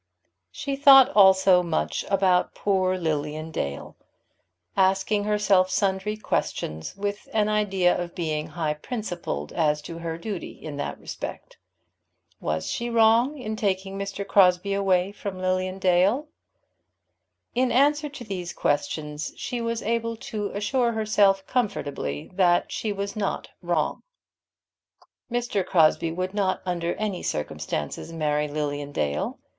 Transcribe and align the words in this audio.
She 0.51 0.75
thought 0.75 1.11
also 1.11 1.61
much 1.61 2.05
about 2.09 2.55
poor 2.55 2.97
Lilian 2.97 3.51
Dale, 3.51 3.95
asking 4.75 5.25
herself 5.25 5.69
sundry 5.69 6.17
questions, 6.17 6.95
with 6.97 7.29
an 7.35 7.47
idea 7.49 7.95
of 7.95 8.15
being 8.15 8.47
high 8.47 8.73
principled 8.73 9.53
as 9.53 9.79
to 9.83 9.99
her 9.99 10.17
duty 10.17 10.53
in 10.53 10.77
that 10.77 10.99
respect. 10.99 11.57
Was 12.39 12.67
she 12.67 12.89
wrong 12.89 13.37
in 13.37 13.55
taking 13.55 13.95
Mr. 13.95 14.25
Crosbie 14.25 14.73
away 14.73 15.11
from 15.11 15.37
Lilian 15.39 15.77
Dale? 15.77 16.27
In 17.53 17.71
answer 17.71 18.09
to 18.09 18.23
these 18.23 18.53
questions 18.53 19.31
she 19.37 19.61
was 19.61 19.83
able 19.83 20.15
to 20.15 20.47
assure 20.49 20.93
herself 20.93 21.45
comfortably 21.45 22.31
that 22.33 22.71
she 22.71 22.91
was 22.91 23.15
not 23.15 23.49
wrong. 23.61 24.01
Mr. 25.31 25.63
Crosbie 25.63 26.11
would 26.11 26.33
not, 26.33 26.63
under 26.65 26.95
any 26.95 27.21
circumstances, 27.21 28.11
marry 28.11 28.47
Lilian 28.47 28.91
Dale. 28.91 29.37